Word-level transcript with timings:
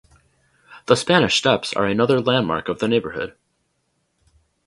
The 0.87 0.95
Spanish 0.95 1.37
Steps 1.37 1.73
are 1.73 1.85
another 1.85 2.19
landmark 2.19 2.69
of 2.69 2.79
the 2.79 2.87
neighborhood. 2.87 3.35